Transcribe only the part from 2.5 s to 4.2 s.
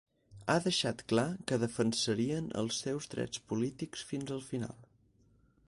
els seus drets polítics